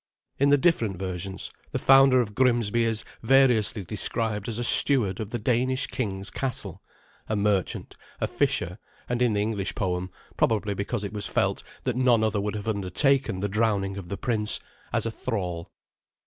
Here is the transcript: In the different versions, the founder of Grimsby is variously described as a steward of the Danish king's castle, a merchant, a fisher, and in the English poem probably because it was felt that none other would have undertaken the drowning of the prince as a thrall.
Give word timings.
In 0.39 0.49
the 0.49 0.57
different 0.57 0.97
versions, 0.97 1.51
the 1.73 1.77
founder 1.77 2.21
of 2.21 2.33
Grimsby 2.33 2.85
is 2.85 3.05
variously 3.21 3.85
described 3.85 4.49
as 4.49 4.57
a 4.57 4.63
steward 4.63 5.19
of 5.19 5.29
the 5.29 5.37
Danish 5.37 5.85
king's 5.85 6.31
castle, 6.31 6.81
a 7.29 7.35
merchant, 7.35 7.95
a 8.19 8.25
fisher, 8.25 8.79
and 9.07 9.21
in 9.21 9.33
the 9.33 9.41
English 9.41 9.75
poem 9.75 10.09
probably 10.37 10.73
because 10.73 11.03
it 11.03 11.13
was 11.13 11.27
felt 11.27 11.61
that 11.83 11.95
none 11.95 12.23
other 12.23 12.41
would 12.41 12.55
have 12.55 12.67
undertaken 12.67 13.41
the 13.41 13.47
drowning 13.47 13.95
of 13.95 14.09
the 14.09 14.17
prince 14.17 14.59
as 14.91 15.05
a 15.05 15.11
thrall. 15.11 15.71